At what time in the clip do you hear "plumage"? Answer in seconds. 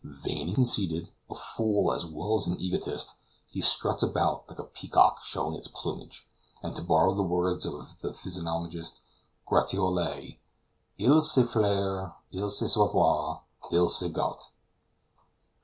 5.67-6.27